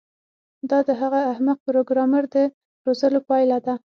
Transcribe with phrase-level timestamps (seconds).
[0.69, 2.35] دا د هغه احمق پروګرامر د
[2.85, 3.75] روزلو پایله ده